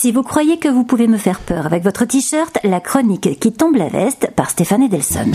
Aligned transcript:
Si 0.00 0.12
vous 0.12 0.22
croyez 0.22 0.58
que 0.58 0.66
vous 0.66 0.84
pouvez 0.84 1.08
me 1.08 1.18
faire 1.18 1.40
peur 1.40 1.66
avec 1.66 1.84
votre 1.84 2.06
t-shirt, 2.06 2.58
la 2.64 2.80
chronique 2.80 3.38
qui 3.38 3.52
tombe 3.52 3.76
la 3.76 3.90
veste 3.90 4.30
par 4.34 4.48
Stéphane 4.48 4.84
Edelson. 4.84 5.30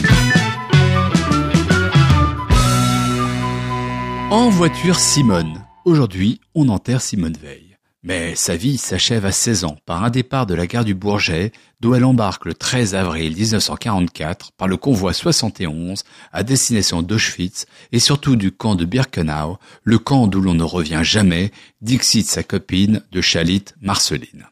En 4.31 4.49
voiture, 4.49 4.95
Simone. 4.95 5.63
Aujourd'hui, 5.85 6.41
on 6.55 6.69
enterre 6.69 7.01
Simone 7.01 7.37
Veil. 7.39 7.77
Mais 8.01 8.33
sa 8.33 8.55
vie 8.55 8.79
s'achève 8.79 9.27
à 9.27 9.31
16 9.31 9.65
ans 9.65 9.77
par 9.85 10.03
un 10.03 10.09
départ 10.09 10.47
de 10.47 10.55
la 10.55 10.65
gare 10.65 10.83
du 10.83 10.95
Bourget, 10.95 11.51
d'où 11.79 11.93
elle 11.93 12.03
embarque 12.03 12.45
le 12.45 12.55
13 12.55 12.95
avril 12.95 13.35
1944 13.35 14.51
par 14.53 14.67
le 14.67 14.77
convoi 14.77 15.13
71 15.13 16.03
à 16.33 16.41
destination 16.41 17.03
d'Auschwitz 17.03 17.67
et 17.91 17.99
surtout 17.99 18.35
du 18.35 18.51
camp 18.51 18.73
de 18.73 18.85
Birkenau, 18.85 19.59
le 19.83 19.99
camp 19.99 20.25
d'où 20.25 20.41
l'on 20.41 20.55
ne 20.55 20.63
revient 20.63 21.01
jamais, 21.03 21.51
dixit 21.81 22.25
sa 22.25 22.41
copine 22.41 23.03
de 23.11 23.21
Chalit, 23.21 23.65
Marceline. 23.79 24.47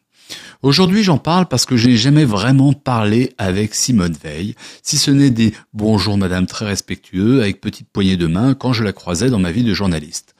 Aujourd'hui, 0.64 1.04
j'en 1.04 1.18
parle 1.18 1.48
parce 1.48 1.66
que 1.66 1.76
je 1.76 1.90
n'ai 1.90 1.98
jamais 1.98 2.24
vraiment 2.24 2.72
parlé 2.72 3.34
avec 3.38 3.76
Simone 3.76 4.16
Veil, 4.24 4.56
si 4.82 4.98
ce 4.98 5.12
n'est 5.12 5.30
des 5.30 5.54
bonjour 5.74 6.18
madame 6.18 6.46
très 6.46 6.64
respectueux 6.64 7.42
avec 7.42 7.60
petite 7.60 7.90
poignée 7.90 8.16
de 8.16 8.28
main 8.28 8.54
quand 8.54 8.72
je 8.72 8.86
la 8.86 8.94
croisais 8.94 9.30
dans 9.30 9.40
ma 9.40 9.52
vie 9.52 9.66
de 9.66 9.74
journaliste. 9.74 10.36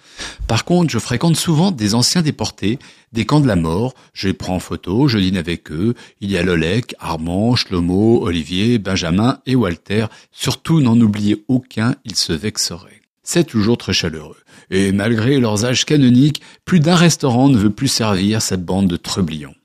Par 0.48 0.64
contre, 0.64 0.94
je 0.94 0.98
fréquente 0.98 1.36
souvent 1.36 1.72
des 1.72 1.94
anciens 1.94 2.22
déportés, 2.22 2.80
des 3.12 3.26
camps 3.26 3.42
de 3.42 3.48
la 3.48 3.58
mort, 3.58 3.96
je 4.14 4.30
prends 4.30 4.56
en 4.56 4.60
photo, 4.62 5.10
je 5.10 5.20
dîne 5.20 5.36
avec 5.36 5.70
eux, 5.74 5.94
il 6.22 6.32
y 6.32 6.38
a 6.38 6.44
Lolek, 6.44 6.96
Armand, 7.00 7.58
Shlomo, 7.58 8.22
Olivier, 8.24 8.78
Benjamin 8.78 9.42
et 9.46 9.56
Walter, 9.56 10.06
surtout 10.32 10.80
n'en 10.80 10.98
oubliez 11.02 11.44
aucun, 11.50 11.96
ils 12.06 12.16
se 12.16 12.32
vexeraient. 12.32 13.02
C'est 13.24 13.44
toujours 13.44 13.78
très 13.78 13.92
chaleureux. 13.92 14.40
Et 14.70 14.94
malgré 14.94 15.42
leurs 15.42 15.66
âges 15.66 15.84
canoniques, 15.84 16.42
plus 16.64 16.80
d'un 16.80 16.96
restaurant 16.96 17.50
ne 17.50 17.58
veut 17.58 17.72
plus 17.72 17.90
servir 17.90 18.42
cette 18.42 18.64
bande 18.64 18.88
de 18.88 18.96
trublions. 18.96 19.56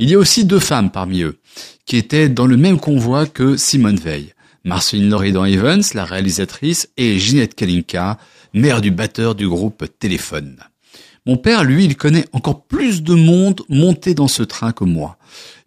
Il 0.00 0.08
y 0.08 0.14
a 0.14 0.18
aussi 0.18 0.44
deux 0.44 0.60
femmes 0.60 0.90
parmi 0.90 1.22
eux, 1.22 1.38
qui 1.84 1.96
étaient 1.96 2.28
dans 2.28 2.46
le 2.46 2.56
même 2.56 2.78
convoi 2.78 3.26
que 3.26 3.56
Simone 3.56 3.96
Veil. 3.96 4.32
Marceline 4.64 5.10
Loridan 5.10 5.44
Evans, 5.44 5.82
la 5.94 6.04
réalisatrice, 6.04 6.88
et 6.96 7.18
Ginette 7.18 7.56
Kalinka, 7.56 8.18
mère 8.54 8.80
du 8.80 8.92
batteur 8.92 9.34
du 9.34 9.48
groupe 9.48 9.86
Téléphone. 9.98 10.58
Mon 11.26 11.36
père, 11.36 11.64
lui, 11.64 11.84
il 11.84 11.96
connaît 11.96 12.26
encore 12.32 12.62
plus 12.64 13.02
de 13.02 13.14
monde 13.14 13.62
monté 13.68 14.14
dans 14.14 14.28
ce 14.28 14.44
train 14.44 14.72
que 14.72 14.84
moi. 14.84 15.18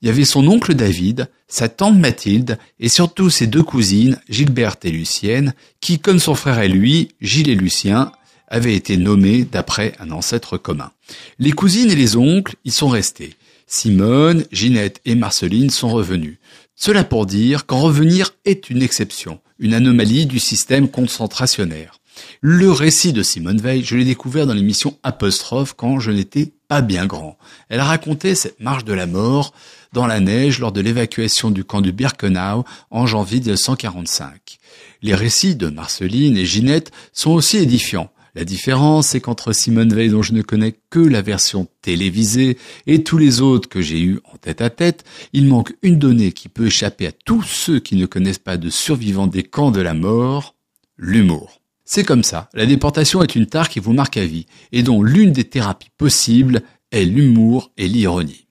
Il 0.01 0.07
y 0.07 0.09
avait 0.09 0.25
son 0.25 0.47
oncle 0.47 0.75
David, 0.75 1.29
sa 1.49 1.67
tante 1.67 1.97
Mathilde, 1.97 2.57
et 2.79 2.89
surtout 2.89 3.29
ses 3.29 3.47
deux 3.47 3.63
cousines, 3.63 4.17
Gilberte 4.29 4.85
et 4.85 4.91
Lucienne, 4.91 5.53
qui, 5.81 5.99
comme 5.99 6.19
son 6.19 6.35
frère 6.35 6.59
et 6.61 6.69
lui, 6.69 7.09
Gilles 7.19 7.49
et 7.49 7.55
Lucien, 7.55 8.13
avaient 8.47 8.75
été 8.75 8.95
nommés 8.97 9.43
d'après 9.43 9.93
un 9.99 10.11
ancêtre 10.11 10.57
commun. 10.57 10.91
Les 11.37 11.51
cousines 11.51 11.91
et 11.91 11.95
les 11.95 12.15
oncles 12.15 12.55
y 12.63 12.71
sont 12.71 12.89
restés. 12.89 13.35
Simone, 13.67 14.45
Ginette 14.51 15.01
et 15.05 15.15
Marceline 15.15 15.69
sont 15.69 15.89
revenus. 15.89 16.37
Cela 16.75 17.03
pour 17.03 17.25
dire 17.25 17.65
qu'en 17.65 17.79
revenir 17.79 18.31
est 18.45 18.69
une 18.69 18.81
exception, 18.81 19.39
une 19.59 19.73
anomalie 19.73 20.25
du 20.25 20.39
système 20.39 20.89
concentrationnaire. 20.89 22.01
Le 22.41 22.71
récit 22.71 23.13
de 23.13 23.23
Simone 23.23 23.61
Veil, 23.61 23.83
je 23.83 23.95
l'ai 23.95 24.05
découvert 24.05 24.47
dans 24.47 24.53
l'émission 24.53 24.97
Apostrophe 25.03 25.73
quand 25.75 25.99
je 25.99 26.11
n'étais 26.11 26.51
pas 26.67 26.81
bien 26.81 27.05
grand. 27.05 27.37
Elle 27.69 27.81
racontait 27.81 28.35
cette 28.35 28.59
marche 28.59 28.85
de 28.85 28.93
la 28.93 29.05
mort 29.07 29.53
dans 29.93 30.07
la 30.07 30.19
neige 30.19 30.59
lors 30.59 30.71
de 30.71 30.81
l'évacuation 30.81 31.51
du 31.51 31.63
camp 31.63 31.81
de 31.81 31.91
Birkenau 31.91 32.65
en 32.89 33.05
janvier 33.05 33.39
1945. 33.39 34.57
Les 35.01 35.15
récits 35.15 35.55
de 35.55 35.67
Marceline 35.67 36.37
et 36.37 36.45
Ginette 36.45 36.91
sont 37.13 37.31
aussi 37.31 37.57
édifiants. 37.57 38.11
La 38.33 38.45
différence, 38.45 39.07
c'est 39.07 39.19
qu'entre 39.19 39.51
Simone 39.51 39.93
Veil, 39.93 40.09
dont 40.09 40.21
je 40.21 40.31
ne 40.31 40.41
connais 40.41 40.75
que 40.89 40.99
la 40.99 41.21
version 41.21 41.67
télévisée, 41.81 42.57
et 42.87 43.03
tous 43.03 43.17
les 43.17 43.41
autres 43.41 43.67
que 43.67 43.81
j'ai 43.81 43.99
eus 43.99 44.21
en 44.31 44.37
tête 44.37 44.61
à 44.61 44.69
tête, 44.69 45.03
il 45.33 45.47
manque 45.47 45.73
une 45.81 45.99
donnée 45.99 46.31
qui 46.31 46.47
peut 46.47 46.67
échapper 46.67 47.07
à 47.07 47.11
tous 47.11 47.43
ceux 47.43 47.79
qui 47.79 47.95
ne 47.97 48.05
connaissent 48.05 48.39
pas 48.39 48.57
de 48.57 48.69
survivants 48.69 49.27
des 49.27 49.43
camps 49.43 49.71
de 49.71 49.81
la 49.81 49.93
mort, 49.93 50.55
l'humour. 50.97 51.61
C'est 51.83 52.05
comme 52.05 52.23
ça, 52.23 52.49
la 52.53 52.65
déportation 52.65 53.21
est 53.21 53.35
une 53.35 53.47
tare 53.47 53.67
qui 53.67 53.81
vous 53.81 53.91
marque 53.91 54.15
à 54.15 54.25
vie, 54.25 54.45
et 54.71 54.81
dont 54.81 55.03
l'une 55.03 55.33
des 55.33 55.43
thérapies 55.43 55.91
possibles 55.97 56.61
est 56.91 57.03
l'humour 57.03 57.71
et 57.77 57.89
l'ironie. 57.89 58.47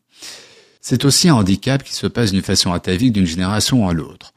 C'est 0.83 1.07
aussi 1.07 1.31
un 1.31 1.37
handicap 1.37 1.83
qui 1.83 1.95
se 1.95 2.07
passe 2.07 2.33
d'une 2.33 2.43
façon 2.43 2.73
atavique 2.73 3.13
d'une 3.13 3.27
génération 3.27 3.89
à 3.89 3.95
l'autre. 3.95 4.35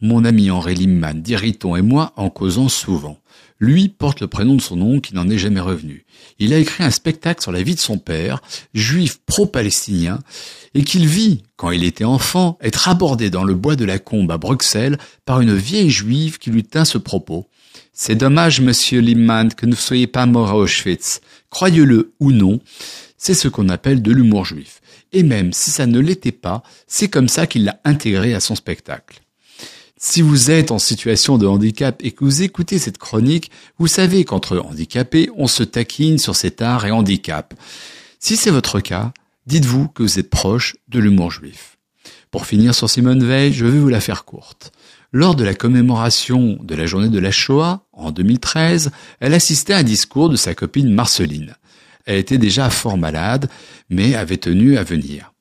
Mon 0.00 0.24
ami 0.24 0.50
Henri 0.50 0.76
Limman 0.76 1.14
d'Iriton 1.14 1.74
et 1.74 1.82
moi 1.82 2.12
en 2.16 2.30
causons 2.30 2.68
souvent. 2.68 3.18
Lui 3.58 3.88
porte 3.88 4.20
le 4.20 4.28
prénom 4.28 4.54
de 4.54 4.60
son 4.60 4.80
oncle 4.80 5.08
qui 5.08 5.16
n'en 5.16 5.28
est 5.28 5.38
jamais 5.38 5.58
revenu. 5.58 6.04
Il 6.38 6.52
a 6.52 6.58
écrit 6.58 6.84
un 6.84 6.92
spectacle 6.92 7.42
sur 7.42 7.50
la 7.50 7.64
vie 7.64 7.74
de 7.74 7.80
son 7.80 7.98
père, 7.98 8.40
juif 8.74 9.18
pro-palestinien, 9.26 10.20
et 10.74 10.84
qu'il 10.84 11.08
vit, 11.08 11.42
quand 11.56 11.72
il 11.72 11.82
était 11.82 12.04
enfant, 12.04 12.58
être 12.62 12.88
abordé 12.88 13.30
dans 13.30 13.42
le 13.42 13.54
bois 13.54 13.74
de 13.74 13.84
la 13.84 13.98
Combe 13.98 14.30
à 14.30 14.38
Bruxelles 14.38 14.98
par 15.24 15.40
une 15.40 15.56
vieille 15.56 15.90
juive 15.90 16.38
qui 16.38 16.50
lui 16.50 16.62
tint 16.62 16.84
ce 16.84 16.98
propos. 16.98 17.48
C'est 17.92 18.14
dommage, 18.14 18.60
monsieur 18.60 19.00
Limman, 19.00 19.48
que 19.48 19.66
ne 19.66 19.74
soyez 19.74 20.06
pas 20.06 20.26
mort 20.26 20.50
à 20.50 20.56
Auschwitz. 20.56 21.20
Croyez-le 21.50 22.12
ou 22.20 22.30
non, 22.30 22.60
c'est 23.16 23.34
ce 23.34 23.48
qu'on 23.48 23.68
appelle 23.68 24.00
de 24.00 24.12
l'humour 24.12 24.44
juif. 24.44 24.80
Et 25.12 25.24
même 25.24 25.52
si 25.52 25.72
ça 25.72 25.86
ne 25.86 25.98
l'était 25.98 26.30
pas, 26.30 26.62
c'est 26.86 27.08
comme 27.08 27.28
ça 27.28 27.48
qu'il 27.48 27.64
l'a 27.64 27.80
intégré 27.84 28.34
à 28.34 28.40
son 28.40 28.54
spectacle. 28.54 29.20
Si 30.00 30.22
vous 30.22 30.52
êtes 30.52 30.70
en 30.70 30.78
situation 30.78 31.38
de 31.38 31.46
handicap 31.48 32.00
et 32.04 32.12
que 32.12 32.22
vous 32.22 32.42
écoutez 32.42 32.78
cette 32.78 32.98
chronique, 32.98 33.50
vous 33.78 33.88
savez 33.88 34.24
qu'entre 34.24 34.58
handicapés, 34.58 35.28
on 35.36 35.48
se 35.48 35.64
taquine 35.64 36.18
sur 36.18 36.36
cet 36.36 36.62
art 36.62 36.86
et 36.86 36.92
handicap. 36.92 37.52
Si 38.20 38.36
c'est 38.36 38.52
votre 38.52 38.78
cas, 38.78 39.12
dites-vous 39.46 39.88
que 39.88 40.04
vous 40.04 40.20
êtes 40.20 40.30
proche 40.30 40.76
de 40.86 41.00
l'humour 41.00 41.32
juif. 41.32 41.78
Pour 42.30 42.46
finir 42.46 42.76
sur 42.76 42.88
Simone 42.88 43.24
Veil, 43.24 43.52
je 43.52 43.66
vais 43.66 43.80
vous 43.80 43.88
la 43.88 44.00
faire 44.00 44.24
courte. 44.24 44.70
Lors 45.10 45.34
de 45.34 45.42
la 45.42 45.54
commémoration 45.54 46.60
de 46.62 46.74
la 46.76 46.86
journée 46.86 47.08
de 47.08 47.18
la 47.18 47.32
Shoah, 47.32 47.84
en 47.92 48.12
2013, 48.12 48.92
elle 49.18 49.34
assistait 49.34 49.72
à 49.72 49.78
un 49.78 49.82
discours 49.82 50.28
de 50.28 50.36
sa 50.36 50.54
copine 50.54 50.94
Marceline. 50.94 51.56
Elle 52.06 52.18
était 52.18 52.38
déjà 52.38 52.70
fort 52.70 52.98
malade, 52.98 53.50
mais 53.90 54.14
avait 54.14 54.36
tenu 54.36 54.78
à 54.78 54.84
venir. 54.84 55.32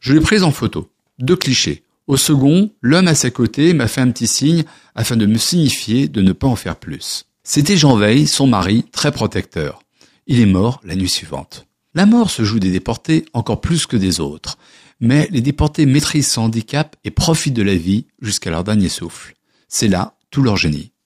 Je 0.00 0.14
l'ai 0.14 0.20
prise 0.20 0.42
en 0.42 0.52
photo. 0.52 0.90
Deux 1.18 1.36
clichés. 1.36 1.82
Au 2.06 2.16
second, 2.16 2.70
l'homme 2.82 3.08
à 3.08 3.16
sa 3.16 3.30
côté 3.30 3.72
m'a 3.72 3.88
fait 3.88 4.00
un 4.00 4.10
petit 4.10 4.28
signe 4.28 4.64
afin 4.94 5.16
de 5.16 5.26
me 5.26 5.38
signifier 5.38 6.06
de 6.08 6.22
ne 6.22 6.32
pas 6.32 6.46
en 6.46 6.54
faire 6.54 6.76
plus. 6.76 7.26
C'était 7.42 7.76
Jean 7.76 7.96
Veil, 7.96 8.26
son 8.26 8.46
mari, 8.46 8.84
très 8.92 9.10
protecteur. 9.10 9.80
Il 10.26 10.40
est 10.40 10.46
mort 10.46 10.80
la 10.84 10.94
nuit 10.94 11.10
suivante. 11.10 11.66
La 11.94 12.06
mort 12.06 12.30
se 12.30 12.44
joue 12.44 12.60
des 12.60 12.70
déportés 12.70 13.24
encore 13.32 13.60
plus 13.60 13.86
que 13.86 13.96
des 13.96 14.20
autres, 14.20 14.58
mais 15.00 15.28
les 15.30 15.40
déportés 15.40 15.86
maîtrisent 15.86 16.30
son 16.30 16.42
handicap 16.42 16.94
et 17.04 17.10
profitent 17.10 17.54
de 17.54 17.62
la 17.62 17.74
vie 17.74 18.06
jusqu'à 18.20 18.50
leur 18.50 18.64
dernier 18.64 18.88
souffle. 18.88 19.34
C'est 19.68 19.88
là 19.88 20.14
tout 20.30 20.42
leur 20.42 20.56
génie. 20.56 20.92